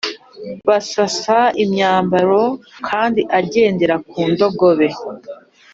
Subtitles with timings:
[0.67, 2.43] Basasa imyambaro
[2.87, 4.89] kandi agendera ku ndogobe